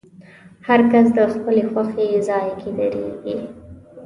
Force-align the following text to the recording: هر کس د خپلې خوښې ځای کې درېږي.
هر 0.67 0.79
کس 0.91 1.05
د 1.17 1.19
خپلې 1.33 1.61
خوښې 1.71 2.07
ځای 2.27 2.47
کې 2.59 2.69
درېږي. 2.77 3.37